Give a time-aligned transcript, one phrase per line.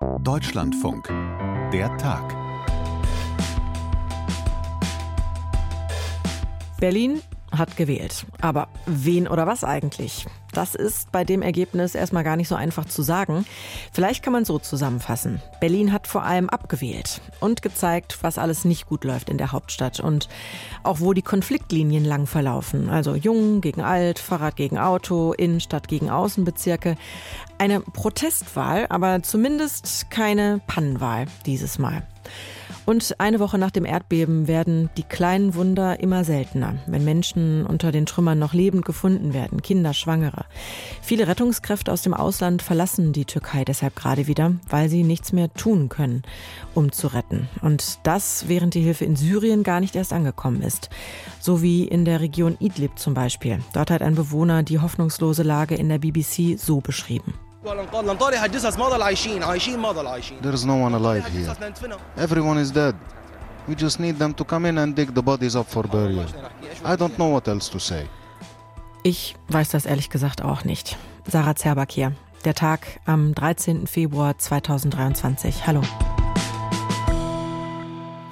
[0.00, 1.08] Deutschlandfunk.
[1.72, 2.36] Der Tag.
[6.78, 8.26] Berlin hat gewählt.
[8.40, 10.26] Aber wen oder was eigentlich?
[10.52, 13.44] Das ist bei dem Ergebnis erstmal gar nicht so einfach zu sagen.
[13.92, 15.42] Vielleicht kann man so zusammenfassen.
[15.60, 20.00] Berlin hat vor allem abgewählt und gezeigt, was alles nicht gut läuft in der Hauptstadt
[20.00, 20.28] und
[20.82, 22.88] auch wo die Konfliktlinien lang verlaufen.
[22.88, 26.96] Also Jung gegen Alt, Fahrrad gegen Auto, Innenstadt gegen Außenbezirke.
[27.58, 32.02] Eine Protestwahl, aber zumindest keine Pannenwahl dieses Mal.
[32.88, 37.92] Und eine Woche nach dem Erdbeben werden die kleinen Wunder immer seltener, wenn Menschen unter
[37.92, 40.46] den Trümmern noch lebend gefunden werden, Kinder, Schwangere.
[41.02, 45.52] Viele Rettungskräfte aus dem Ausland verlassen die Türkei deshalb gerade wieder, weil sie nichts mehr
[45.52, 46.22] tun können,
[46.72, 47.50] um zu retten.
[47.60, 50.88] Und das, während die Hilfe in Syrien gar nicht erst angekommen ist.
[51.40, 53.58] So wie in der Region Idlib zum Beispiel.
[53.74, 57.34] Dort hat ein Bewohner die hoffnungslose Lage in der BBC so beschrieben.
[60.42, 61.56] There is no one alive here.
[62.16, 62.94] Everyone is dead.
[63.66, 66.26] We just need them to come in and dig the bodies up for burial.
[66.84, 68.06] I don't know what else to say.
[69.02, 70.96] Ich weiß das ehrlich gesagt auch nicht.
[71.26, 72.12] Sarah Zerbak hier.
[72.44, 73.86] Der Tag am 13.
[73.86, 75.66] Februar 2023.
[75.66, 75.82] Hallo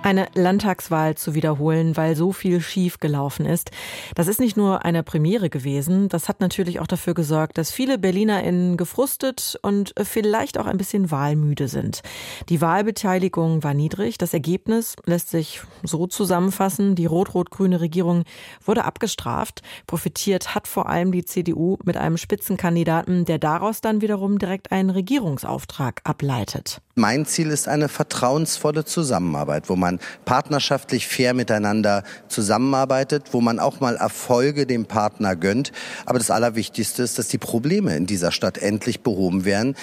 [0.07, 3.73] eine Landtagswahl zu wiederholen, weil so viel schief gelaufen ist.
[4.15, 7.99] Das ist nicht nur eine Premiere gewesen, das hat natürlich auch dafür gesorgt, dass viele
[7.99, 12.03] BerlinerInnen gefrustet und vielleicht auch ein bisschen wahlmüde sind.
[12.49, 18.23] Die Wahlbeteiligung war niedrig, das Ergebnis lässt sich so zusammenfassen, die rot-rot-grüne Regierung
[18.65, 24.39] wurde abgestraft, profitiert hat vor allem die CDU mit einem Spitzenkandidaten, der daraus dann wiederum
[24.39, 26.81] direkt einen Regierungsauftrag ableitet.
[26.99, 33.81] Mein Ziel ist eine vertrauensvolle Zusammenarbeit, wo man partnerschaftlich fair miteinander zusammenarbeitet, wo man auch
[33.81, 35.73] mal Erfolge dem Partner gönnt.
[36.07, 39.77] Aber das Allerwichtigste ist, dass die Probleme in dieser Stadt endlich behoben werden.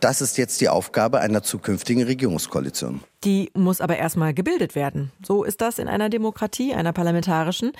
[0.00, 3.00] Das ist jetzt die Aufgabe einer zukünftigen Regierungskoalition.
[3.24, 5.10] Die muss aber erstmal gebildet werden.
[5.26, 7.72] So ist das in einer Demokratie, einer parlamentarischen,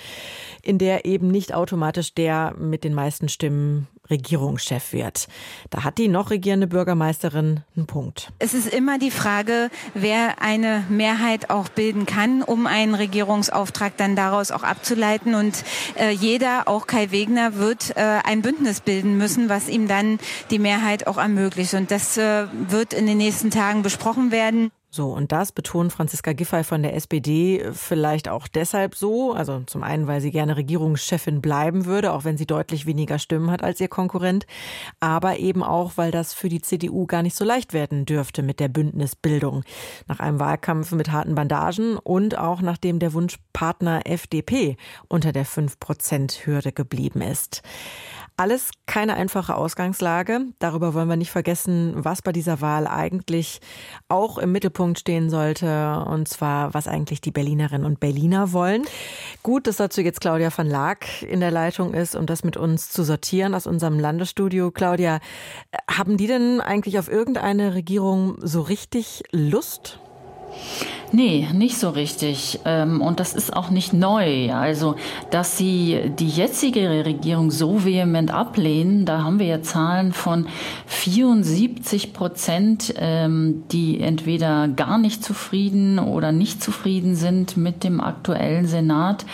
[0.63, 5.27] in der eben nicht automatisch der mit den meisten Stimmen Regierungschef wird.
[5.69, 8.31] Da hat die noch regierende Bürgermeisterin einen Punkt.
[8.39, 14.15] Es ist immer die Frage, wer eine Mehrheit auch bilden kann, um einen Regierungsauftrag dann
[14.15, 15.35] daraus auch abzuleiten.
[15.35, 15.63] Und
[15.99, 20.19] äh, jeder, auch Kai Wegner, wird äh, ein Bündnis bilden müssen, was ihm dann
[20.51, 21.73] die Mehrheit auch ermöglicht.
[21.73, 24.71] Und das äh, wird in den nächsten Tagen besprochen werden.
[24.95, 29.33] So, und das betont Franziska Giffey von der SPD vielleicht auch deshalb so.
[29.33, 33.51] Also zum einen, weil sie gerne Regierungschefin bleiben würde, auch wenn sie deutlich weniger Stimmen
[33.51, 34.47] hat als ihr Konkurrent.
[35.01, 38.61] Aber eben auch, weil das für die CDU gar nicht so leicht werden dürfte mit
[38.61, 39.65] der Bündnisbildung.
[40.07, 44.77] Nach einem Wahlkampf mit harten Bandagen und auch nachdem der Wunschpartner FDP
[45.09, 47.63] unter der 5-Prozent-Hürde geblieben ist.
[48.37, 50.41] Alles keine einfache Ausgangslage.
[50.59, 53.61] Darüber wollen wir nicht vergessen, was bei dieser Wahl eigentlich
[54.09, 56.03] auch im Mittelpunkt stehen sollte.
[56.05, 58.83] Und zwar, was eigentlich die Berlinerinnen und Berliner wollen.
[59.41, 62.89] Gut, dass dazu jetzt Claudia van Laak in der Leitung ist, um das mit uns
[62.89, 64.69] zu sortieren aus unserem Landesstudio.
[64.69, 65.19] Claudia,
[65.89, 70.01] haben die denn eigentlich auf irgendeine Regierung so richtig Lust?
[71.11, 72.59] Nee, nicht so richtig.
[72.65, 74.51] Ähm, und das ist auch nicht neu.
[74.51, 74.95] Also,
[75.31, 80.47] dass sie die jetzige Regierung so vehement ablehnen, da haben wir ja Zahlen von
[80.87, 88.67] 74 Prozent, ähm, die entweder gar nicht zufrieden oder nicht zufrieden sind mit dem aktuellen
[88.67, 89.25] Senat.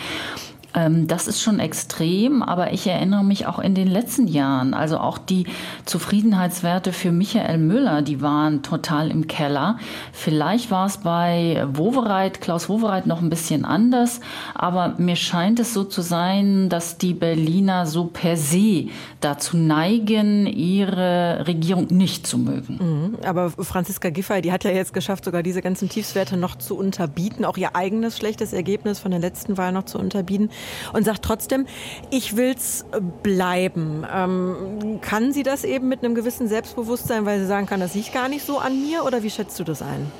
[0.74, 4.98] Ähm, das ist schon extrem, aber ich erinnere mich auch in den letzten Jahren, also
[4.98, 5.46] auch die
[5.84, 9.78] Zufriedenheitswerte für Michael Müller, die waren total im Keller.
[10.12, 14.20] Vielleicht war es bei Wowereit, Klaus Wowereit noch ein bisschen anders,
[14.54, 18.88] aber mir scheint es so zu sein, dass die Berliner so per se
[19.20, 22.78] dazu neigen, ihre Regierung nicht zu mögen.
[22.80, 26.76] Mhm, aber Franziska Giffey, die hat ja jetzt geschafft, sogar diese ganzen Tiefswerte noch zu
[26.76, 30.50] unterbieten, auch ihr eigenes schlechtes Ergebnis von der letzten Wahl noch zu unterbieten
[30.92, 31.66] und sagt trotzdem,
[32.10, 32.84] ich will's
[33.22, 34.06] bleiben.
[34.12, 38.12] Ähm, kann sie das eben mit einem gewissen Selbstbewusstsein, weil sie sagen kann, das liegt
[38.12, 40.10] gar nicht so an mir oder wie schätzt du das ein?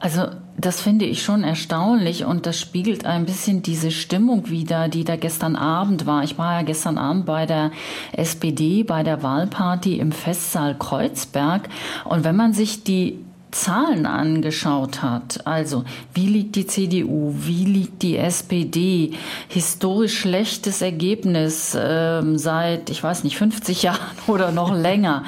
[0.00, 5.02] Also das finde ich schon erstaunlich und das spiegelt ein bisschen diese Stimmung wider, die
[5.02, 6.22] da gestern Abend war.
[6.22, 7.72] Ich war ja gestern Abend bei der
[8.12, 11.68] SPD, bei der Wahlparty im Festsaal Kreuzberg
[12.04, 15.84] und wenn man sich die Zahlen angeschaut hat, also
[16.14, 19.12] wie liegt die CDU, wie liegt die SPD,
[19.48, 25.24] historisch schlechtes Ergebnis ähm, seit, ich weiß nicht, 50 Jahren oder noch länger.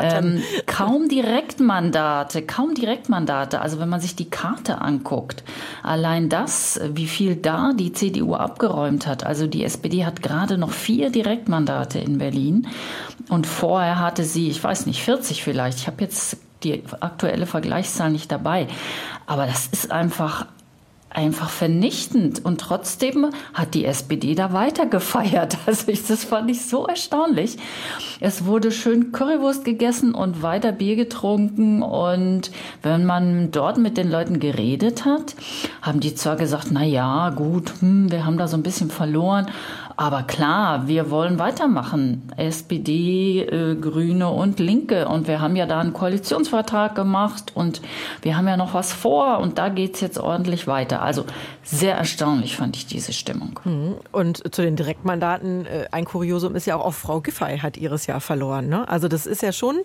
[0.00, 3.60] Ähm, kaum Direktmandate, kaum Direktmandate.
[3.60, 5.44] Also wenn man sich die Karte anguckt,
[5.82, 9.24] allein das, wie viel da die CDU abgeräumt hat.
[9.24, 12.66] Also die SPD hat gerade noch vier Direktmandate in Berlin
[13.28, 15.78] und vorher hatte sie, ich weiß nicht, 40 vielleicht.
[15.78, 18.66] Ich habe jetzt die aktuelle Vergleichszahl nicht dabei.
[19.26, 20.46] Aber das ist einfach
[21.10, 22.44] einfach vernichtend.
[22.44, 25.58] Und trotzdem hat die SPD da weiter gefeiert.
[25.66, 27.56] Also ich, das fand ich so erstaunlich.
[28.18, 31.82] Es wurde schön Currywurst gegessen und weiter Bier getrunken.
[31.82, 32.50] Und
[32.82, 35.36] wenn man dort mit den Leuten geredet hat,
[35.82, 39.46] haben die zwar gesagt, na ja, gut, hm, wir haben da so ein bisschen verloren.
[40.00, 42.22] Aber klar, wir wollen weitermachen.
[42.38, 45.06] SPD, äh, Grüne und Linke.
[45.06, 47.82] Und wir haben ja da einen Koalitionsvertrag gemacht und
[48.22, 51.02] wir haben ja noch was vor und da geht's jetzt ordentlich weiter.
[51.02, 51.26] Also
[51.62, 53.60] sehr erstaunlich fand ich diese Stimmung.
[53.62, 53.96] Mhm.
[54.10, 58.06] Und zu den Direktmandaten, äh, ein Kuriosum ist ja auch, auch Frau Giffey hat ihres
[58.06, 58.68] Jahr verloren.
[58.70, 58.88] Ne?
[58.88, 59.80] Also das ist ja schon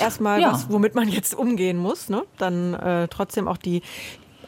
[0.00, 0.52] erstmal ja.
[0.52, 2.08] was, womit man jetzt umgehen muss.
[2.08, 2.24] Ne?
[2.38, 3.82] Dann äh, trotzdem auch die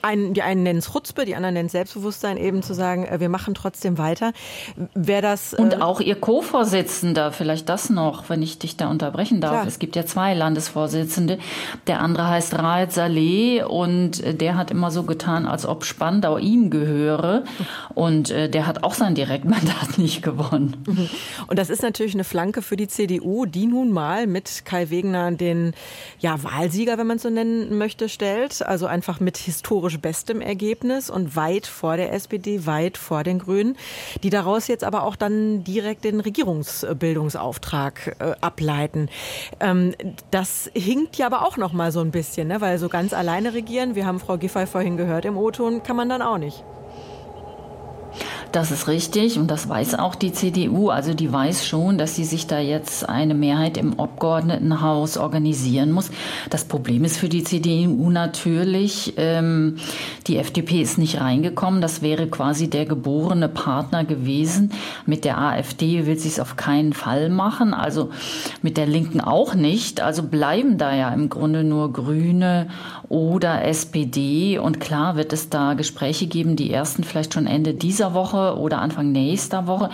[0.02, 3.20] einen, die einen nennen es Chutzpe, die anderen nennen es Selbstbewusstsein, eben zu sagen, äh,
[3.20, 4.32] wir machen trotzdem weiter.
[4.94, 5.54] Wer das.
[5.54, 9.52] Und äh, auch Ihr Co-Vorsitzender, vielleicht das noch, wenn ich dich da unterbrechen darf.
[9.52, 9.66] Klar.
[9.66, 11.38] Es gibt ja zwei Landesvorsitzende.
[11.86, 16.38] Der andere heißt Raed Saleh und äh, der hat immer so getan, als ob Spandau
[16.38, 17.44] ihm gehöre.
[17.94, 20.82] Und der hat auch sein Direktmandat nicht gewonnen.
[20.86, 21.08] Mhm.
[21.46, 25.32] Und das ist natürlich eine Flanke für die CDU, die nun mal mit Kai Wegner
[25.32, 25.74] den
[26.18, 28.64] ja, Wahlsieger, wenn man es so nennen möchte, stellt.
[28.64, 33.38] Also einfach mit historisch historisch bestem Ergebnis und weit vor der SPD, weit vor den
[33.38, 33.76] Grünen,
[34.22, 39.08] die daraus jetzt aber auch dann direkt den Regierungsbildungsauftrag äh, ableiten.
[39.60, 39.94] Ähm,
[40.30, 42.60] das hinkt ja aber auch noch mal so ein bisschen, ne?
[42.60, 46.08] weil so ganz alleine regieren, wir haben Frau Giffey vorhin gehört im O-Ton, kann man
[46.08, 46.64] dann auch nicht.
[48.52, 50.90] Das ist richtig und das weiß auch die CDU.
[50.90, 56.10] Also die weiß schon, dass sie sich da jetzt eine Mehrheit im Abgeordnetenhaus organisieren muss.
[56.50, 59.76] Das Problem ist für die CDU natürlich, ähm,
[60.26, 61.80] die FDP ist nicht reingekommen.
[61.80, 64.70] Das wäre quasi der geborene Partner gewesen.
[65.06, 67.72] Mit der AfD will sie es auf keinen Fall machen.
[67.72, 68.10] Also
[68.60, 70.02] mit der Linken auch nicht.
[70.02, 72.68] Also bleiben da ja im Grunde nur Grüne
[73.08, 74.58] oder SPD.
[74.58, 78.80] Und klar wird es da Gespräche geben, die ersten vielleicht schon Ende dieser Woche oder
[78.80, 79.90] Anfang nächster Woche.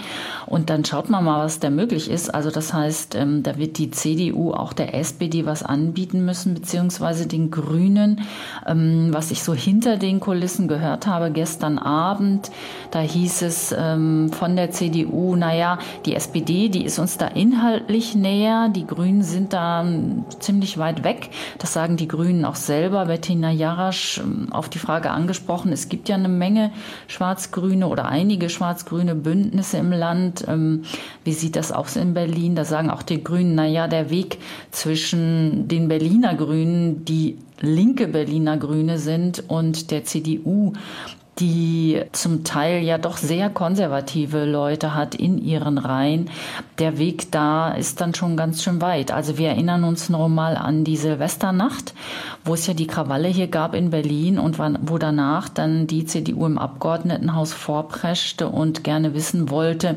[0.47, 2.35] Und dann schaut man mal, was da möglich ist.
[2.35, 7.27] Also das heißt, ähm, da wird die CDU auch der SPD was anbieten müssen, beziehungsweise
[7.27, 8.23] den Grünen,
[8.67, 12.51] ähm, was ich so hinter den Kulissen gehört habe gestern Abend.
[12.91, 18.15] Da hieß es ähm, von der CDU, naja, die SPD, die ist uns da inhaltlich
[18.15, 18.69] näher.
[18.69, 21.31] Die Grünen sind da ähm, ziemlich weit weg.
[21.59, 23.07] Das sagen die Grünen auch selber.
[23.07, 26.71] Bettina Jarasch ähm, auf die Frage angesprochen, es gibt ja eine Menge
[27.09, 30.45] Schwarz-Grüne oder einige einige schwarz-grüne Bündnisse im Land.
[30.47, 30.85] Ähm,
[31.25, 32.55] wie sieht das aus in Berlin?
[32.55, 34.39] Da sagen auch die Grünen, na ja, der Weg
[34.71, 40.75] zwischen den Berliner Grünen, die linke Berliner Grüne sind und der CDU,
[41.39, 46.31] die zum Teil ja doch sehr konservative Leute hat in ihren Reihen.
[46.79, 49.13] Der Weg da ist dann schon ganz schön weit.
[49.13, 51.95] Also wir erinnern uns noch mal an die Silvesternacht,
[52.45, 56.47] wo es ja die Krawalle hier gab in Berlin und wo danach dann die CDU
[56.47, 59.97] im Abgeordnetenhaus vorpreschte und gerne wissen wollte,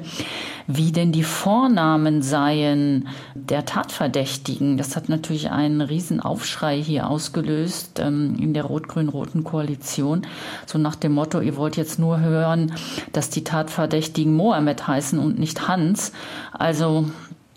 [0.75, 4.77] wie denn die Vornamen seien der Tatverdächtigen.
[4.77, 10.23] Das hat natürlich einen riesen Aufschrei hier ausgelöst ähm, in der rot-grün-roten Koalition.
[10.65, 12.73] So nach dem Motto, ihr wollt jetzt nur hören,
[13.11, 16.11] dass die Tatverdächtigen Mohammed heißen und nicht Hans.
[16.51, 17.05] Also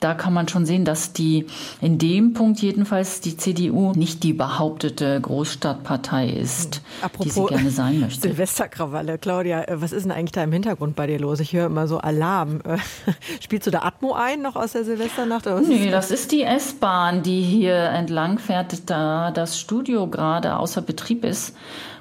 [0.05, 1.47] da kann man schon sehen, dass die
[1.81, 7.71] in dem Punkt jedenfalls die CDU nicht die behauptete Großstadtpartei ist, Apropos die sie gerne
[7.71, 8.21] sein möchte.
[8.21, 11.41] Silvesterkrawalle, Claudia, äh, was ist denn eigentlich da im Hintergrund bei dir los?
[11.41, 12.61] Ich höre immer so Alarm.
[12.65, 12.77] Äh,
[13.41, 15.47] spielst du da Atmo ein noch aus der Silvesternacht?
[15.67, 21.25] Nee, das ist die S-Bahn, die hier entlang fährt, da das Studio gerade außer Betrieb
[21.25, 21.55] ist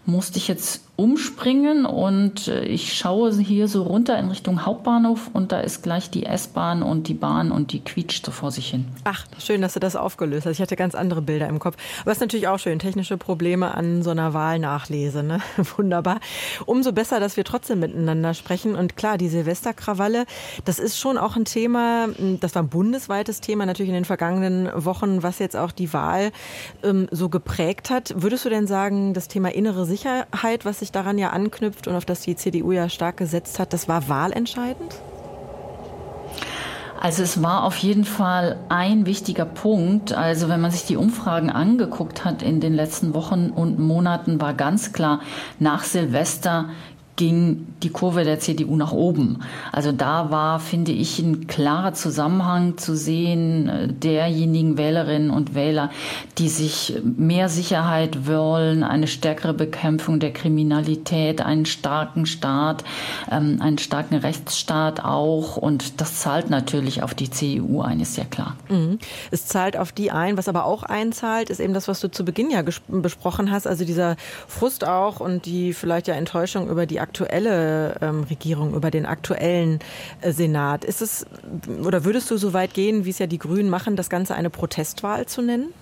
[0.05, 5.51] musste ich jetzt umspringen und äh, ich schaue hier so runter in Richtung Hauptbahnhof und
[5.51, 8.85] da ist gleich die S-Bahn und die Bahn und die quietscht so vor sich hin.
[9.03, 10.53] Ach, schön, dass du das aufgelöst hast.
[10.53, 11.77] Ich hatte ganz andere Bilder im Kopf.
[12.01, 15.23] Aber ist natürlich auch schön, technische Probleme an so einer Wahlnachlese.
[15.23, 15.39] Ne?
[15.77, 16.19] Wunderbar.
[16.67, 18.75] Umso besser, dass wir trotzdem miteinander sprechen.
[18.75, 20.25] Und klar, die Silvesterkrawalle,
[20.65, 22.09] das ist schon auch ein Thema,
[22.39, 26.31] das war ein bundesweites Thema natürlich in den vergangenen Wochen, was jetzt auch die Wahl
[26.83, 28.13] ähm, so geprägt hat.
[28.15, 32.05] Würdest du denn sagen, das Thema innere Sicherheit, was sich daran ja anknüpft und auf
[32.05, 34.95] das die CDU ja stark gesetzt hat, das war wahlentscheidend?
[36.99, 40.13] Also es war auf jeden Fall ein wichtiger Punkt.
[40.13, 44.53] Also wenn man sich die Umfragen angeguckt hat in den letzten Wochen und Monaten, war
[44.53, 45.19] ganz klar,
[45.59, 46.69] nach Silvester
[47.15, 49.39] ging die Kurve der CDU nach oben.
[49.71, 55.91] Also da war, finde ich, ein klarer Zusammenhang zu sehen äh, derjenigen Wählerinnen und Wähler,
[56.37, 62.83] die sich mehr Sicherheit wollen, eine stärkere Bekämpfung der Kriminalität, einen starken Staat,
[63.31, 65.57] ähm, einen starken Rechtsstaat auch.
[65.57, 68.57] Und das zahlt natürlich auf die CDU ein, ist ja klar.
[68.69, 68.97] Mhm.
[69.29, 70.37] Es zahlt auf die ein.
[70.37, 73.67] Was aber auch einzahlt, ist eben das, was du zu Beginn ja besprochen hast.
[73.67, 74.15] Also dieser
[74.47, 79.79] Frust auch und die vielleicht ja Enttäuschung über die aktuelle ähm, Regierung, über den aktuellen
[80.21, 80.83] äh, Senat.
[80.83, 81.25] Ist es
[81.85, 84.49] oder würdest du so weit gehen, wie es ja die Grünen machen, das Ganze eine
[84.49, 85.73] Protestwahl zu nennen?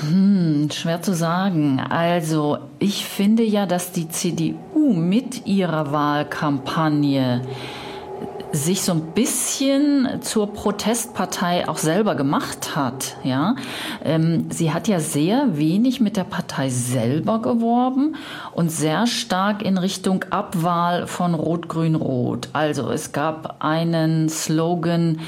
[0.00, 1.80] Hm, schwer zu sagen.
[1.80, 7.42] Also, ich finde ja, dass die CDU mit ihrer Wahlkampagne
[8.52, 13.16] sich so ein bisschen zur Protestpartei auch selber gemacht hat.
[13.24, 13.56] Ja,
[14.04, 18.16] ähm, sie hat ja sehr wenig mit der Partei selber geworben
[18.52, 22.48] und sehr stark in Richtung Abwahl von Rot-Grün-Rot.
[22.52, 25.20] Also es gab einen Slogan,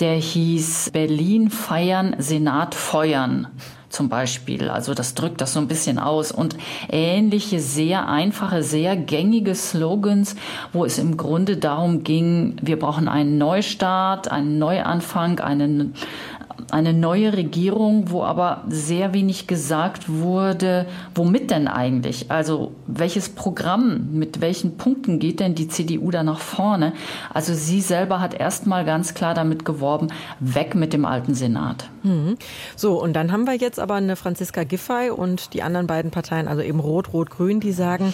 [0.00, 3.48] der hieß Berlin feiern, Senat feuern
[3.92, 4.68] zum Beispiel.
[4.68, 6.32] Also das drückt das so ein bisschen aus.
[6.32, 6.56] Und
[6.90, 10.36] ähnliche, sehr einfache, sehr gängige Slogans,
[10.72, 15.94] wo es im Grunde darum ging, wir brauchen einen Neustart, einen Neuanfang, einen,
[16.70, 22.30] eine neue Regierung, wo aber sehr wenig gesagt wurde, womit denn eigentlich?
[22.30, 26.92] Also welches Programm, mit welchen Punkten geht denn die CDU da nach vorne?
[27.32, 30.08] Also sie selber hat erstmal ganz klar damit geworben,
[30.40, 31.88] weg mit dem alten Senat.
[32.02, 32.36] Mhm.
[32.76, 36.48] So, und dann haben wir jetzt aber eine Franziska Giffey und die anderen beiden Parteien,
[36.48, 38.12] also eben Rot, Rot, Grün, die sagen,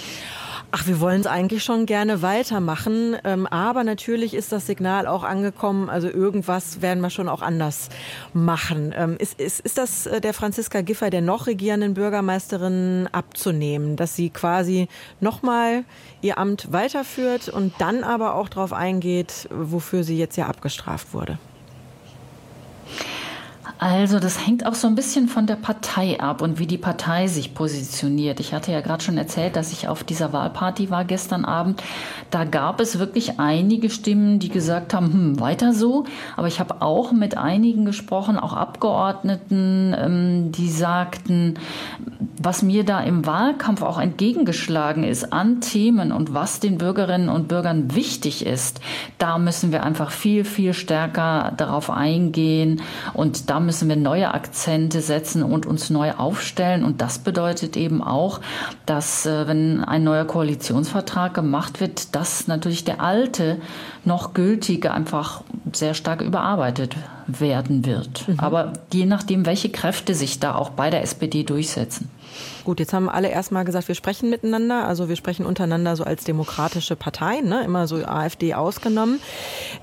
[0.71, 5.25] Ach, wir wollen es eigentlich schon gerne weitermachen, ähm, aber natürlich ist das Signal auch
[5.25, 5.89] angekommen.
[5.89, 7.89] Also irgendwas werden wir schon auch anders
[8.35, 8.93] machen.
[8.95, 14.15] Ähm, ist, ist, ist das äh, der Franziska Giffey, der noch regierenden Bürgermeisterin, abzunehmen, dass
[14.15, 14.89] sie quasi
[15.21, 15.85] nochmal
[16.21, 21.39] ihr Amt weiterführt und dann aber auch darauf eingeht, wofür sie jetzt ja abgestraft wurde?
[23.78, 27.28] Also das hängt auch so ein bisschen von der Partei ab und wie die Partei
[27.28, 28.40] sich positioniert.
[28.40, 31.80] Ich hatte ja gerade schon erzählt, dass ich auf dieser Wahlparty war gestern Abend.
[32.30, 36.04] Da gab es wirklich einige Stimmen, die gesagt haben, hm, weiter so.
[36.37, 41.54] Aber ich habe auch mit einigen gesprochen, auch Abgeordneten, ähm, die sagten,
[42.42, 47.47] was mir da im Wahlkampf auch entgegengeschlagen ist an Themen und was den Bürgerinnen und
[47.47, 48.80] Bürgern wichtig ist,
[49.18, 52.82] da müssen wir einfach viel, viel stärker darauf eingehen
[53.14, 56.85] und da müssen wir neue Akzente setzen und uns neu aufstellen.
[56.85, 58.41] Und das bedeutet eben auch,
[58.87, 63.61] dass äh, wenn ein neuer Koalitionsvertrag gemacht wird, dass natürlich der alte,
[64.07, 65.43] noch gültige einfach
[65.75, 66.97] sehr stark überarbeitet
[67.27, 68.27] werden wird.
[68.27, 68.41] Mhm.
[68.41, 72.09] Aber je nachdem, welche Kräfte sich da auch bei der SPD durchsetzen.
[72.64, 76.25] Gut, jetzt haben alle erstmal gesagt, wir sprechen miteinander, also wir sprechen untereinander so als
[76.25, 77.64] demokratische Parteien, ne?
[77.64, 79.21] immer so AfD ausgenommen.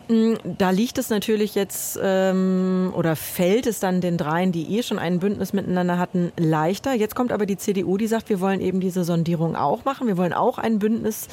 [0.08, 4.84] Hm, da liegt es natürlich jetzt ähm, oder fällt es dann den dreien, die eh
[4.84, 6.94] schon ein Bündnis miteinander hatten, leichter.
[6.94, 10.18] Jetzt kommt aber die CDU, die sagt, wir wollen eben diese Sondierung auch machen, wir
[10.18, 11.28] wollen auch ein Bündnis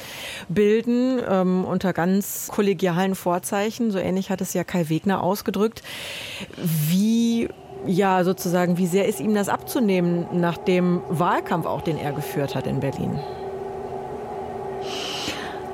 [0.49, 3.91] bilden ähm, unter ganz kollegialen Vorzeichen.
[3.91, 5.83] So ähnlich hat es ja Kai Wegner ausgedrückt.
[6.57, 7.49] Wie
[7.85, 12.55] ja, sozusagen, wie sehr ist ihm das abzunehmen nach dem Wahlkampf auch, den er geführt
[12.55, 13.19] hat in Berlin?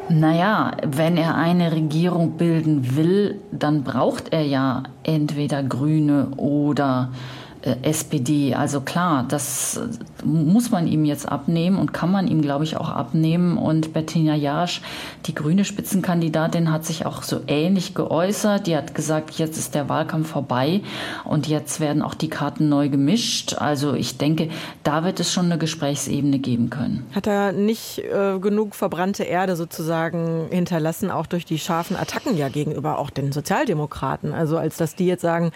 [0.09, 7.38] Naja, wenn er eine Regierung bilden will, dann braucht er ja entweder Grüne oder äh,
[7.61, 8.55] SPD.
[8.55, 12.77] Also klar, das äh, muss man ihm jetzt abnehmen und kann man ihm, glaube ich,
[12.77, 13.57] auch abnehmen.
[13.57, 14.81] Und Bettina Jasch,
[15.25, 18.67] die grüne Spitzenkandidatin, hat sich auch so ähnlich geäußert.
[18.67, 20.81] Die hat gesagt, jetzt ist der Wahlkampf vorbei
[21.25, 23.55] und jetzt werden auch die Karten neu gemischt.
[23.55, 24.49] Also ich denke,
[24.83, 27.05] da wird es schon eine Gesprächsebene geben können.
[27.13, 32.47] Hat er nicht äh, genug verbrannte Erde sozusagen hinterlassen, auch durch die scharfen Attacken ja
[32.47, 34.33] gegenüber auch den Sozialdemokraten?
[34.33, 35.51] Also als dass die jetzt sagen,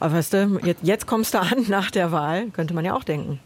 [0.00, 3.04] oh, weißt du, jetzt, jetzt kommst da an nach der Wahl, könnte man ja auch
[3.04, 3.40] denken.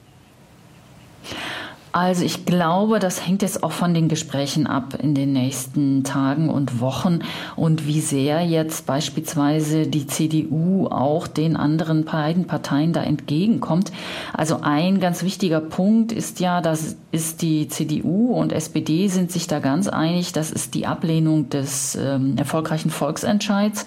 [1.97, 6.51] Also ich glaube, das hängt jetzt auch von den Gesprächen ab in den nächsten Tagen
[6.51, 7.21] und Wochen
[7.57, 13.93] und wie sehr jetzt beispielsweise die CDU auch den anderen beiden Parteien da entgegenkommt.
[14.35, 19.47] Also ein ganz wichtiger Punkt ist ja, dass ist die CDU und SPD sind sich
[19.47, 23.87] da ganz einig, das ist die Ablehnung des ähm, erfolgreichen Volksentscheids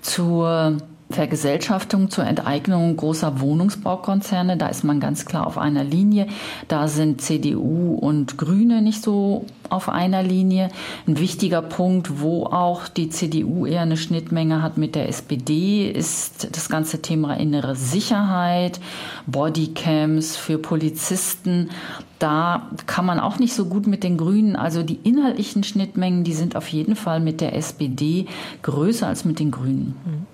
[0.00, 0.78] zur
[1.10, 4.56] Vergesellschaftung zur Enteignung großer Wohnungsbaukonzerne.
[4.56, 6.28] Da ist man ganz klar auf einer Linie.
[6.68, 10.68] Da sind CDU und Grüne nicht so auf einer Linie.
[11.06, 16.48] Ein wichtiger Punkt, wo auch die CDU eher eine Schnittmenge hat mit der SPD, ist
[16.56, 18.80] das ganze Thema innere Sicherheit,
[19.26, 21.70] Bodycams für Polizisten.
[22.18, 24.54] Da kann man auch nicht so gut mit den Grünen.
[24.54, 28.26] Also die inhaltlichen Schnittmengen, die sind auf jeden Fall mit der SPD
[28.62, 29.96] größer als mit den Grünen.
[30.04, 30.26] Mhm.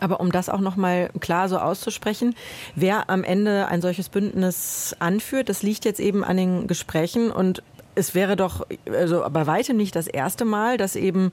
[0.00, 2.34] Aber um das auch noch mal klar so auszusprechen,
[2.74, 7.62] wer am Ende ein solches Bündnis anführt, das liegt jetzt eben an den Gesprächen und
[7.98, 11.32] es wäre doch also bei weitem nicht das erste Mal, dass eben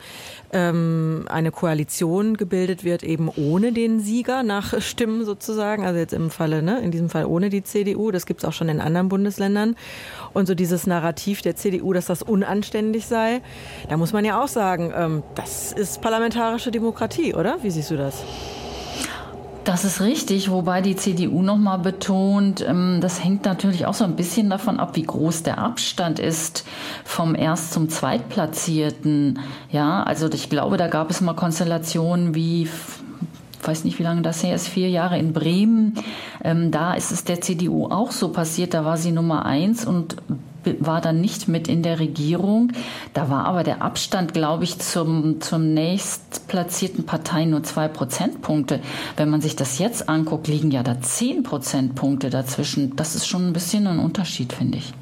[0.51, 5.85] ähm, eine Koalition gebildet wird, eben ohne den Sieger nach Stimmen sozusagen.
[5.85, 8.09] Also jetzt im Falle, ne, in diesem Fall ohne die CDU.
[8.09, 9.75] Das gibt es auch schon in anderen Bundesländern.
[10.33, 13.41] Und so dieses Narrativ der CDU, dass das unanständig sei,
[13.87, 17.57] da muss man ja auch sagen, ähm, das ist parlamentarische Demokratie, oder?
[17.61, 18.23] Wie siehst du das?
[19.65, 24.15] Das ist richtig, wobei die CDU nochmal betont, ähm, das hängt natürlich auch so ein
[24.15, 26.65] bisschen davon ab, wie groß der Abstand ist
[27.03, 29.39] vom Erst- zum Zweitplatzierten.
[29.71, 32.69] Ja, also ich glaube, da gab es mal Konstellationen wie
[33.63, 35.95] weiß nicht, wie lange das her ist, vier Jahre in Bremen.
[36.43, 38.75] Ähm, da ist es der CDU auch so passiert.
[38.75, 40.17] Da war sie Nummer eins und
[40.79, 42.71] war dann nicht mit in der Regierung.
[43.13, 48.79] Da war aber der Abstand, glaube ich, zum, zum nächstplatzierten Partei nur zwei Prozentpunkte.
[49.17, 52.95] Wenn man sich das jetzt anguckt, liegen ja da zehn Prozentpunkte dazwischen.
[52.95, 54.93] Das ist schon ein bisschen ein Unterschied, finde ich.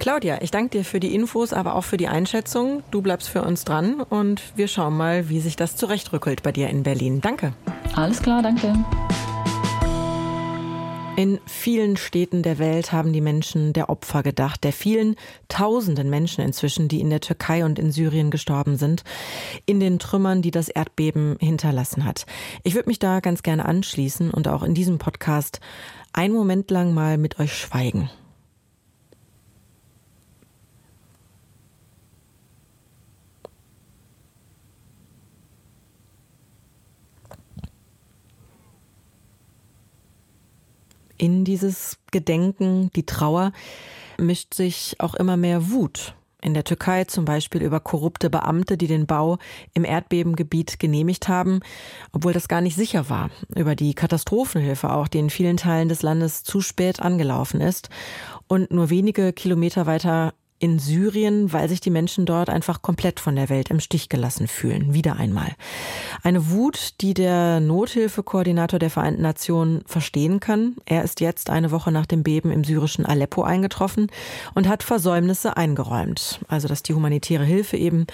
[0.00, 2.82] Claudia, ich danke dir für die Infos, aber auch für die Einschätzung.
[2.90, 6.70] Du bleibst für uns dran und wir schauen mal, wie sich das zurechtrückelt bei dir
[6.70, 7.20] in Berlin.
[7.20, 7.52] Danke.
[7.94, 8.72] Alles klar, danke.
[11.16, 15.16] In vielen Städten der Welt haben die Menschen der Opfer gedacht, der vielen
[15.48, 19.02] tausenden Menschen inzwischen, die in der Türkei und in Syrien gestorben sind,
[19.66, 22.26] in den Trümmern, die das Erdbeben hinterlassen hat.
[22.62, 25.60] Ich würde mich da ganz gerne anschließen und auch in diesem Podcast
[26.12, 28.08] einen Moment lang mal mit euch schweigen.
[41.20, 43.52] In dieses Gedenken, die Trauer,
[44.18, 46.14] mischt sich auch immer mehr Wut.
[46.42, 49.36] In der Türkei zum Beispiel über korrupte Beamte, die den Bau
[49.74, 51.60] im Erdbebengebiet genehmigt haben,
[52.12, 53.28] obwohl das gar nicht sicher war.
[53.54, 57.90] Über die Katastrophenhilfe auch, die in vielen Teilen des Landes zu spät angelaufen ist
[58.48, 63.34] und nur wenige Kilometer weiter in Syrien, weil sich die Menschen dort einfach komplett von
[63.34, 64.92] der Welt im Stich gelassen fühlen.
[64.92, 65.56] Wieder einmal.
[66.22, 70.76] Eine Wut, die der Nothilfekoordinator der Vereinten Nationen verstehen kann.
[70.84, 74.08] Er ist jetzt eine Woche nach dem Beben im syrischen Aleppo eingetroffen
[74.54, 76.40] und hat Versäumnisse eingeräumt.
[76.46, 78.06] Also, dass die humanitäre Hilfe eben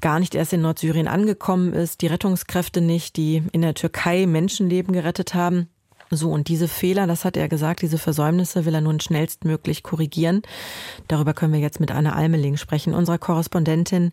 [0.00, 4.92] gar nicht erst in Nordsyrien angekommen ist, die Rettungskräfte nicht, die in der Türkei Menschenleben
[4.92, 5.68] gerettet haben.
[6.10, 10.42] So, und diese Fehler, das hat er gesagt, diese Versäumnisse will er nun schnellstmöglich korrigieren.
[11.08, 14.12] Darüber können wir jetzt mit Anne Almeling sprechen, unserer Korrespondentin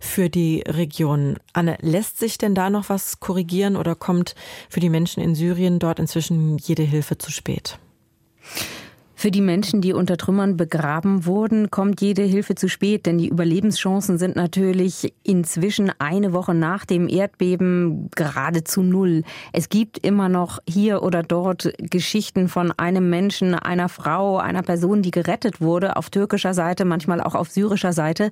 [0.00, 1.36] für die Region.
[1.52, 4.34] Anne, lässt sich denn da noch was korrigieren oder kommt
[4.68, 7.78] für die Menschen in Syrien dort inzwischen jede Hilfe zu spät?
[9.18, 13.28] Für die Menschen, die unter Trümmern begraben wurden, kommt jede Hilfe zu spät, denn die
[13.28, 19.22] Überlebenschancen sind natürlich inzwischen eine Woche nach dem Erdbeben geradezu null.
[19.54, 25.00] Es gibt immer noch hier oder dort Geschichten von einem Menschen, einer Frau, einer Person,
[25.00, 28.28] die gerettet wurde, auf türkischer Seite, manchmal auch auf syrischer Seite.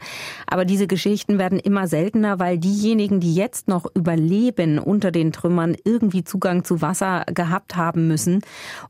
[0.46, 5.76] Aber diese Geschichten werden immer seltener, weil diejenigen, die jetzt noch überleben unter den Trümmern,
[5.82, 8.42] irgendwie Zugang zu Wasser gehabt haben müssen.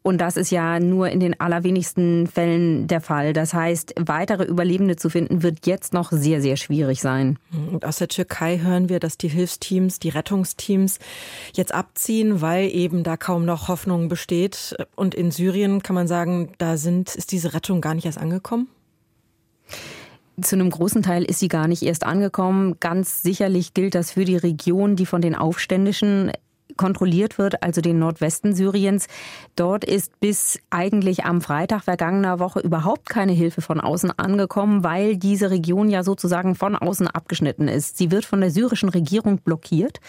[0.03, 3.33] Und das ist ja nur in den allerwenigsten wenigsten Fällen der Fall.
[3.33, 7.39] Das heißt, weitere Überlebende zu finden, wird jetzt noch sehr, sehr schwierig sein.
[7.73, 10.99] Und aus der Türkei hören wir, dass die Hilfsteams, die Rettungsteams
[11.55, 14.75] jetzt abziehen, weil eben da kaum noch Hoffnung besteht.
[14.97, 18.69] Und in Syrien kann man sagen, da sind, ist diese Rettung gar nicht erst angekommen?
[20.41, 22.77] Zu einem großen Teil ist sie gar nicht erst angekommen.
[22.81, 26.33] Ganz sicherlich gilt das für die Region, die von den Aufständischen
[26.77, 29.07] kontrolliert wird, also den Nordwesten Syriens.
[29.57, 35.17] Dort ist bis eigentlich am Freitag vergangener Woche überhaupt keine Hilfe von außen angekommen, weil
[35.17, 37.99] diese Region ja sozusagen von außen abgeschnitten ist.
[37.99, 40.01] Sie wird von der syrischen Regierung blockiert,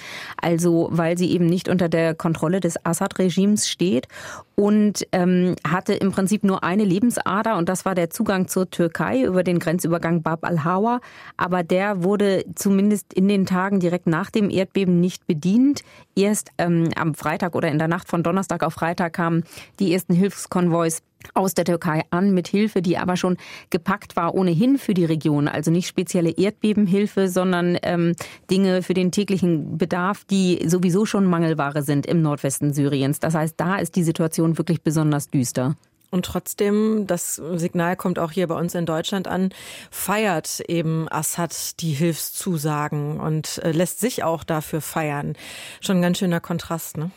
[0.41, 4.08] also weil sie eben nicht unter der Kontrolle des Assad-Regimes steht
[4.55, 9.23] und ähm, hatte im Prinzip nur eine Lebensader und das war der Zugang zur Türkei
[9.23, 11.01] über den Grenzübergang Bab al-Hawa.
[11.37, 15.81] Aber der wurde zumindest in den Tagen direkt nach dem Erdbeben nicht bedient.
[16.15, 19.43] Erst ähm, am Freitag oder in der Nacht von Donnerstag auf Freitag kamen
[19.79, 21.01] die ersten Hilfskonvois
[21.33, 23.38] aus der Türkei an mit Hilfe, die aber schon
[23.69, 25.47] gepackt war ohnehin für die Region.
[25.47, 28.15] Also nicht spezielle Erdbebenhilfe, sondern ähm,
[28.49, 33.19] Dinge für den täglichen Bedarf, die sowieso schon Mangelware sind im Nordwesten Syriens.
[33.19, 35.75] Das heißt, da ist die Situation wirklich besonders düster.
[36.11, 39.49] Und trotzdem, das Signal kommt auch hier bei uns in Deutschland an,
[39.91, 45.33] feiert eben Assad die Hilfszusagen und äh, lässt sich auch dafür feiern.
[45.81, 47.11] Schon ein ganz schöner Kontrast, ne?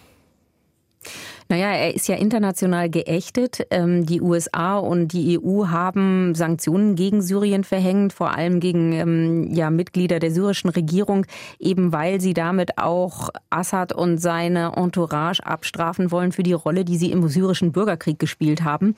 [1.51, 3.67] Naja, er ist ja international geächtet.
[3.71, 9.55] Ähm, die USA und die EU haben Sanktionen gegen Syrien verhängt, vor allem gegen ähm,
[9.55, 11.25] ja, Mitglieder der syrischen Regierung,
[11.59, 16.99] eben weil sie damit auch Assad und seine Entourage abstrafen wollen für die Rolle, die
[16.99, 18.95] sie im syrischen Bürgerkrieg gespielt haben.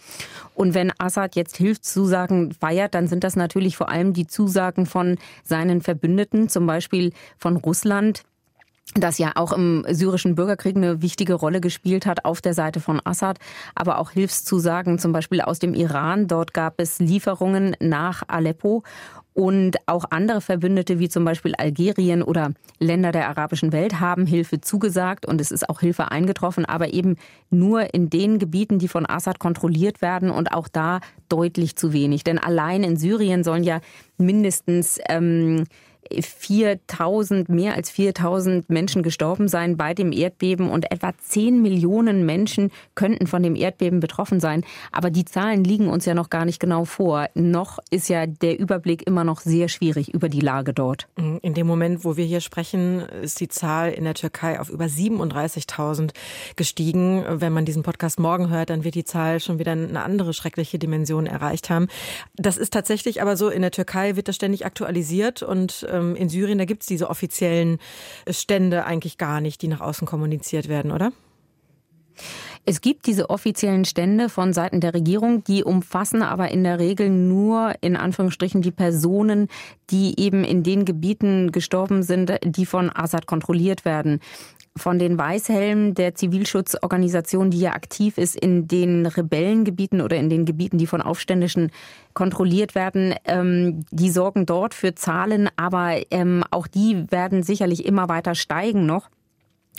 [0.55, 5.19] Und wenn Assad jetzt Hilfszusagen feiert, dann sind das natürlich vor allem die Zusagen von
[5.45, 8.25] seinen Verbündeten, zum Beispiel von Russland,
[8.95, 13.01] das ja auch im syrischen Bürgerkrieg eine wichtige Rolle gespielt hat auf der Seite von
[13.05, 13.39] Assad,
[13.75, 16.27] aber auch Hilfszusagen zum Beispiel aus dem Iran.
[16.27, 18.83] Dort gab es Lieferungen nach Aleppo
[19.33, 24.61] und auch andere Verbündete wie zum Beispiel Algerien oder Länder der arabischen Welt haben Hilfe
[24.61, 27.17] zugesagt und es ist auch Hilfe eingetroffen, aber eben
[27.49, 32.25] nur in den Gebieten, die von Assad kontrolliert werden und auch da deutlich zu wenig.
[32.25, 33.81] Denn allein in Syrien sollen ja
[34.19, 35.65] mindestens ähm,
[36.21, 42.71] 4000, mehr als 4000 Menschen gestorben sein bei dem Erdbeben und etwa 10 Millionen Menschen
[42.95, 44.65] könnten von dem Erdbeben betroffen sein.
[44.93, 47.29] Aber die Zahlen liegen uns ja noch gar nicht genau vor.
[47.35, 51.09] Noch ist ja der Überblick immer noch sehr schwierig über die Lage dort.
[51.43, 54.87] In dem Moment, wo wir hier sprechen, ist die Zahl in der Türkei auf über
[54.87, 56.11] 37.000
[56.57, 57.25] gestiegen.
[57.29, 60.79] Wenn man diesen Podcast morgen hört, dann wird die Zahl schon wieder eine andere schreckliche
[60.79, 61.89] Dimension erreicht haben.
[62.37, 66.29] Das ist tatsächlich aber so, in der Türkei wird das ständig aktualisiert und ähm, in
[66.29, 67.79] Syrien, da gibt es diese offiziellen
[68.29, 71.13] Stände eigentlich gar nicht, die nach außen kommuniziert werden, oder?
[72.67, 77.09] Es gibt diese offiziellen Stände von Seiten der Regierung, die umfassen aber in der Regel
[77.09, 79.49] nur in Anführungsstrichen die Personen,
[79.89, 84.21] die eben in den Gebieten gestorben sind, die von Assad kontrolliert werden
[84.81, 90.45] von den Weißhelmen der Zivilschutzorganisation, die ja aktiv ist in den Rebellengebieten oder in den
[90.45, 91.71] Gebieten, die von Aufständischen
[92.15, 93.15] kontrolliert werden.
[93.25, 98.87] Ähm, die sorgen dort für Zahlen, aber ähm, auch die werden sicherlich immer weiter steigen
[98.87, 99.09] noch.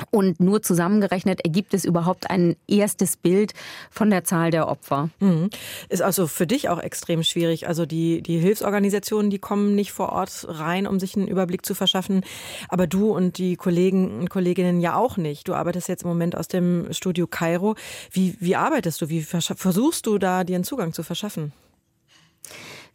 [0.10, 3.54] Und nur zusammengerechnet ergibt es überhaupt ein erstes Bild
[3.90, 5.10] von der Zahl der Opfer.
[5.20, 5.50] Mhm.
[5.90, 7.68] Ist also für dich auch extrem schwierig.
[7.68, 11.76] Also die, die Hilfsorganisationen, die kommen nicht vor Ort rein, um sich einen Überblick zu
[11.76, 12.24] verschaffen.
[12.70, 15.48] Aber du und die Kollegen und Kolleginnen ja auch nicht.
[15.48, 17.76] Du arbeitest jetzt im Moment aus dem Studio Kairo.
[18.12, 19.10] Wie, wie arbeitest du?
[19.10, 21.54] Wie versuchst du da dir einen Zugang zu verschaffen?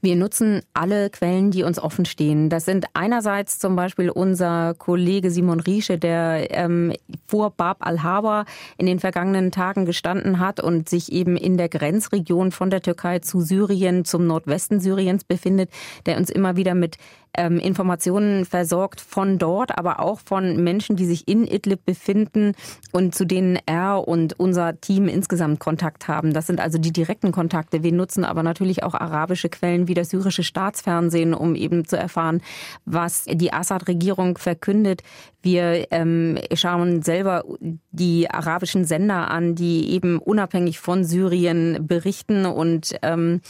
[0.03, 2.51] Wir nutzen alle Quellen, die uns offen stehen.
[2.51, 6.93] Das sind einerseits zum Beispiel unser Kollege Simon Riesche, der ähm,
[7.27, 8.45] vor Bab al-Haber
[8.77, 13.21] in den vergangenen Tagen gestanden hat und sich eben in der Grenzregion von der Türkei
[13.21, 15.71] zu Syrien, zum Nordwesten Syriens befindet,
[16.05, 16.99] der uns immer wieder mit
[17.37, 22.53] ähm, Informationen versorgt von dort, aber auch von Menschen, die sich in Idlib befinden
[22.93, 26.33] und zu denen er und unser Team insgesamt Kontakt haben.
[26.33, 27.83] Das sind also die direkten Kontakte.
[27.83, 32.43] Wir nutzen aber natürlich auch arabische Quellen wie das syrische Staatsfernsehen, um eben zu erfahren,
[32.85, 35.03] was die Assad-Regierung verkündet.
[35.43, 37.45] Wir ähm, schauen selber
[37.93, 43.41] die arabischen Sender an, die eben unabhängig von Syrien berichten und ähm,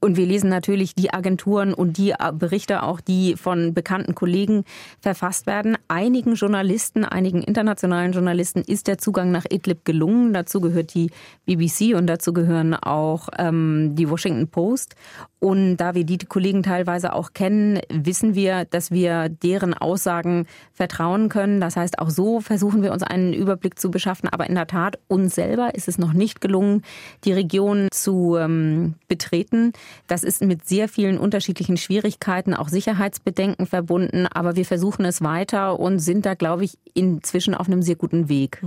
[0.00, 4.64] und wir lesen natürlich die Agenturen und die äh, Berichte auch, die von bekannten Kollegen
[5.00, 5.76] verfasst werden.
[5.88, 10.34] Einigen Journalisten, einigen internationalen Journalisten ist der Zugang nach Idlib gelungen.
[10.34, 11.10] Dazu gehört die
[11.46, 14.94] BBC und dazu gehören auch ähm, die Washington Post.
[15.38, 21.28] Und da wir die Kollegen teilweise auch kennen, wissen wir, dass wir deren Aussagen vertrauen
[21.28, 21.60] können.
[21.60, 24.28] Das heißt, auch so versuchen wir uns einen Überblick zu beschaffen.
[24.28, 26.82] Aber in der Tat, uns selber ist es noch nicht gelungen,
[27.24, 29.72] die Region zu ähm, betreten.
[30.06, 34.26] Das ist mit sehr vielen unterschiedlichen Schwierigkeiten, auch Sicherheitsbedenken verbunden.
[34.26, 38.28] Aber wir versuchen es weiter und sind da, glaube ich, inzwischen auf einem sehr guten
[38.28, 38.62] Weg.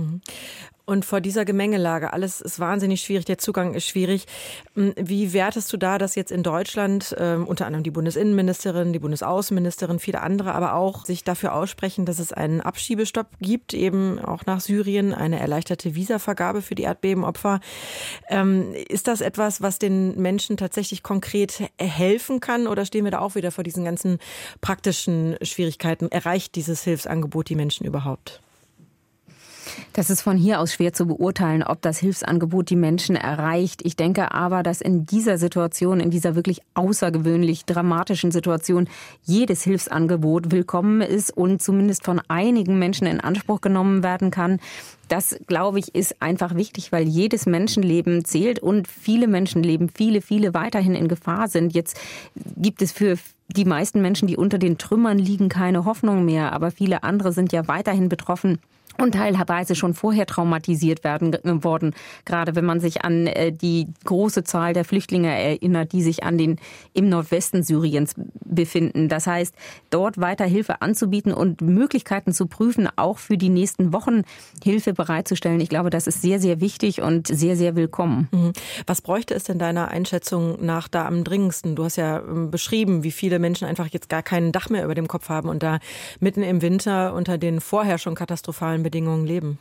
[0.90, 4.26] Und vor dieser Gemengelage, alles ist wahnsinnig schwierig, der Zugang ist schwierig.
[4.74, 8.98] Hm, wie wertest du da, dass jetzt in Deutschland äh, unter anderem die Bundesinnenministerin, die
[8.98, 14.46] Bundesaußenministerin, viele andere aber auch sich dafür aussprechen, dass es einen Abschiebestopp gibt, eben auch
[14.46, 17.60] nach Syrien, eine erleichterte Visavergabe für die Erdbebenopfer.
[18.28, 23.20] Ähm, ist das etwas, was den Menschen tatsächlich konkret helfen kann oder stehen wir da
[23.20, 24.18] auch wieder vor diesen ganzen
[24.60, 26.10] praktischen Schwierigkeiten?
[26.10, 28.42] Erreicht dieses Hilfsangebot die Menschen überhaupt?
[29.92, 33.82] Das ist von hier aus schwer zu beurteilen, ob das Hilfsangebot die Menschen erreicht.
[33.84, 38.88] Ich denke aber, dass in dieser Situation, in dieser wirklich außergewöhnlich dramatischen Situation,
[39.24, 44.60] jedes Hilfsangebot willkommen ist und zumindest von einigen Menschen in Anspruch genommen werden kann.
[45.08, 50.54] Das, glaube ich, ist einfach wichtig, weil jedes Menschenleben zählt und viele Menschenleben, viele, viele
[50.54, 51.74] weiterhin in Gefahr sind.
[51.74, 51.98] Jetzt
[52.56, 56.70] gibt es für die meisten Menschen, die unter den Trümmern liegen, keine Hoffnung mehr, aber
[56.70, 58.60] viele andere sind ja weiterhin betroffen
[59.00, 61.94] und teilweise schon vorher traumatisiert werden äh, worden.
[62.24, 66.38] Gerade wenn man sich an äh, die große Zahl der Flüchtlinge erinnert, die sich an
[66.38, 66.56] den
[66.92, 69.08] im Nordwesten Syriens befinden.
[69.08, 69.54] Das heißt,
[69.90, 74.22] dort weiter Hilfe anzubieten und Möglichkeiten zu prüfen, auch für die nächsten Wochen
[74.62, 75.60] Hilfe bereitzustellen.
[75.60, 78.28] Ich glaube, das ist sehr, sehr wichtig und sehr, sehr willkommen.
[78.32, 78.52] Mhm.
[78.86, 81.76] Was bräuchte es denn deiner Einschätzung nach da am dringendsten?
[81.76, 84.94] Du hast ja ähm, beschrieben, wie viele Menschen einfach jetzt gar kein Dach mehr über
[84.94, 85.78] dem Kopf haben und da
[86.18, 89.58] mitten im Winter unter den vorher schon katastrophalen Bedingungen leben.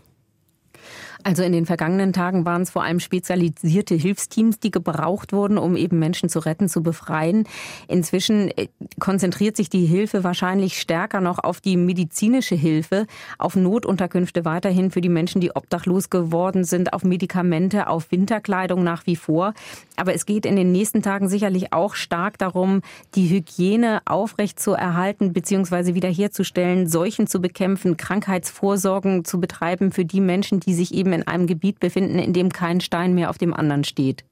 [1.23, 5.75] Also in den vergangenen Tagen waren es vor allem spezialisierte Hilfsteams, die gebraucht wurden, um
[5.75, 7.45] eben Menschen zu retten, zu befreien.
[7.89, 8.67] Inzwischen äh,
[8.99, 13.05] konzentriert sich die Hilfe wahrscheinlich stärker noch auf die medizinische Hilfe,
[13.37, 19.05] auf Notunterkünfte weiterhin für die Menschen, die obdachlos geworden sind, auf Medikamente, auf Winterkleidung nach
[19.05, 19.53] wie vor.
[19.97, 22.81] Aber es geht in den nächsten Tagen sicherlich auch stark darum,
[23.15, 25.93] die Hygiene aufrecht zu erhalten bzw.
[25.95, 31.47] wiederherzustellen, Seuchen zu bekämpfen, Krankheitsvorsorgen zu betreiben für die Menschen, die sich eben in einem
[31.47, 34.23] Gebiet befinden, in dem kein Stein mehr auf dem anderen steht.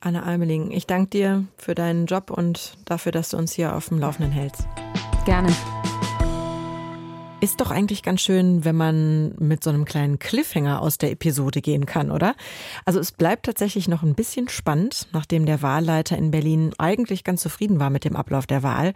[0.00, 3.88] Anne Almeling, ich danke dir für deinen Job und dafür, dass du uns hier auf
[3.88, 4.66] dem Laufenden hältst.
[5.24, 5.54] Gerne.
[7.40, 11.60] Ist doch eigentlich ganz schön, wenn man mit so einem kleinen Cliffhanger aus der Episode
[11.60, 12.34] gehen kann, oder?
[12.86, 17.42] Also es bleibt tatsächlich noch ein bisschen spannend, nachdem der Wahlleiter in Berlin eigentlich ganz
[17.42, 18.94] zufrieden war mit dem Ablauf der Wahl.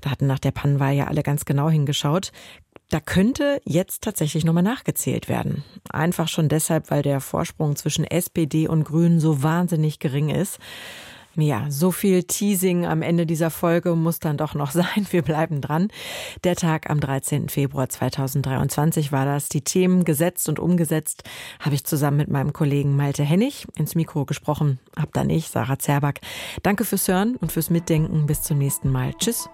[0.00, 2.32] Da hatten nach der Pannenwahl ja alle ganz genau hingeschaut.
[2.90, 5.64] Da könnte jetzt tatsächlich nochmal nachgezählt werden.
[5.90, 10.58] Einfach schon deshalb, weil der Vorsprung zwischen SPD und Grünen so wahnsinnig gering ist.
[11.38, 15.06] Ja, so viel Teasing am Ende dieser Folge muss dann doch noch sein.
[15.10, 15.88] Wir bleiben dran.
[16.44, 17.48] Der Tag am 13.
[17.48, 19.48] Februar 2023 war das.
[19.48, 21.24] Die Themen gesetzt und umgesetzt
[21.60, 24.78] habe ich zusammen mit meinem Kollegen Malte Hennig ins Mikro gesprochen.
[24.96, 26.20] Hab dann ich, Sarah Zerback.
[26.62, 28.26] Danke fürs Hören und fürs Mitdenken.
[28.26, 29.12] Bis zum nächsten Mal.
[29.14, 29.48] Tschüss.